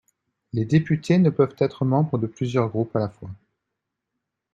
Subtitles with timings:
[0.53, 3.29] Les députés ne peuvent être membres de plusieurs groupes à la fois.